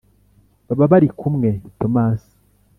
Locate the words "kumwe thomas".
1.19-2.21